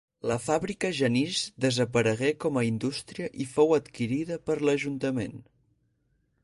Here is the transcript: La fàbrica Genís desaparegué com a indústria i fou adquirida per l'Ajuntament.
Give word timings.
La 0.29 0.35
fàbrica 0.43 0.89
Genís 0.99 1.41
desaparegué 1.65 2.31
com 2.47 2.57
a 2.61 2.65
indústria 2.69 3.29
i 3.45 3.49
fou 3.53 3.77
adquirida 3.79 4.41
per 4.51 4.61
l'Ajuntament. 4.63 5.39